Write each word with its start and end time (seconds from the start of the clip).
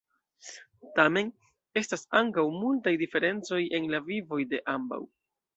Tamen, 0.99 1.27
estas 1.83 2.05
ankaŭ 2.21 2.47
multaj 2.63 2.97
diferencoj 3.05 3.63
en 3.81 3.89
la 3.93 4.03
vivoj 4.11 4.41
de 4.55 4.65
ambaŭ. 4.79 5.03